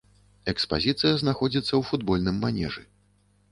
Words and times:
Экспазіцыя 0.53 1.13
знаходзіцца 1.23 1.69
ў 1.75 1.81
футбольным 1.91 2.43
манежы. 2.47 2.87